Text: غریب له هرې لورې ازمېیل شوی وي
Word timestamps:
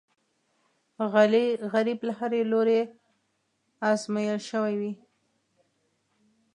غریب 1.73 1.99
له 2.07 2.13
هرې 2.19 2.41
لورې 2.51 2.81
ازمېیل 3.89 4.39
شوی 4.49 4.73
وي 4.81 4.91